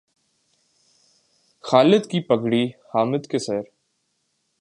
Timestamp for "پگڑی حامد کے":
2.19-3.39